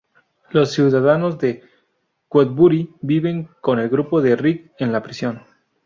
Los 0.49 0.71
ciudadanos 0.71 1.37
de 1.37 1.61
Woodbury 2.31 2.91
viven 3.01 3.49
con 3.61 3.77
el 3.79 3.87
grupo 3.87 4.19
de 4.19 4.35
Rick 4.35 4.71
en 4.79 4.91
la 4.91 5.03
prisión. 5.03 5.43